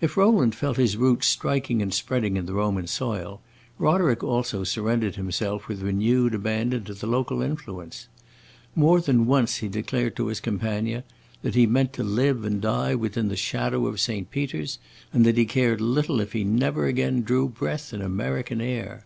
If 0.00 0.16
Rowland 0.16 0.54
felt 0.54 0.76
his 0.76 0.96
roots 0.96 1.26
striking 1.26 1.82
and 1.82 1.92
spreading 1.92 2.36
in 2.36 2.46
the 2.46 2.54
Roman 2.54 2.86
soil, 2.86 3.40
Roderick 3.76 4.22
also 4.22 4.62
surrendered 4.62 5.16
himself 5.16 5.66
with 5.66 5.82
renewed 5.82 6.32
abandon 6.32 6.84
to 6.84 6.94
the 6.94 7.08
local 7.08 7.42
influence. 7.42 8.06
More 8.76 9.00
than 9.00 9.26
once 9.26 9.56
he 9.56 9.66
declared 9.66 10.14
to 10.14 10.28
his 10.28 10.38
companion 10.38 11.02
that 11.42 11.56
he 11.56 11.66
meant 11.66 11.92
to 11.94 12.04
live 12.04 12.44
and 12.44 12.60
die 12.60 12.94
within 12.94 13.26
the 13.26 13.36
shadow 13.36 13.88
of 13.88 13.98
Saint 13.98 14.30
Peter's, 14.30 14.78
and 15.12 15.26
that 15.26 15.36
he 15.36 15.44
cared 15.44 15.80
little 15.80 16.20
if 16.20 16.34
he 16.34 16.44
never 16.44 16.86
again 16.86 17.22
drew 17.22 17.48
breath 17.48 17.92
in 17.92 18.00
American 18.00 18.60
air. 18.60 19.02